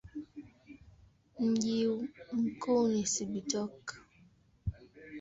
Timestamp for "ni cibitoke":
2.87-3.95